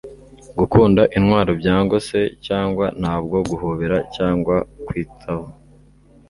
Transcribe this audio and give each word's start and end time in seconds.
gukunda 0.59 1.01
intwaro 1.17 1.51
byangose 1.61 2.17
cyangwa 2.45 2.85
ntabwo 3.01 3.37
guhobera 3.49 3.97
cyangwa 4.15 4.55
kwitaho 4.87 5.47